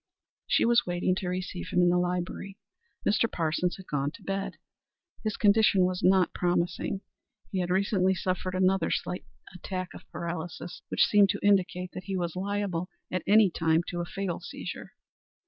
She 0.47 0.65
was 0.65 0.87
waiting 0.87 1.13
to 1.17 1.27
receive 1.29 1.67
him 1.71 1.83
in 1.83 1.89
the 1.89 1.99
library. 1.99 2.57
Mr. 3.07 3.31
Parsons 3.31 3.77
had 3.77 3.85
gone 3.85 4.09
to 4.15 4.23
bed. 4.23 4.57
His 5.23 5.37
condition 5.37 5.85
was 5.85 6.01
not 6.01 6.33
promising. 6.33 7.01
He 7.51 7.59
had 7.59 7.69
recently 7.69 8.15
suffered 8.15 8.55
another 8.55 8.89
slight 8.89 9.25
attack 9.53 9.89
of 9.93 10.09
paralysis, 10.11 10.81
which 10.87 11.05
seemed 11.05 11.29
to 11.29 11.47
indicate 11.47 11.91
that 11.91 12.05
he 12.05 12.17
was 12.17 12.35
liable 12.35 12.89
at 13.11 13.21
any 13.27 13.51
time 13.51 13.83
to 13.89 14.01
a 14.01 14.05
fatal 14.05 14.39
seizure. 14.39 14.93